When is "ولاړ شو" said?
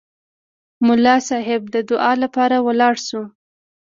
2.67-3.21